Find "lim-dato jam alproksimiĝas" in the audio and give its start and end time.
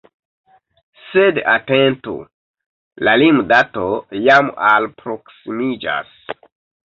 3.23-6.19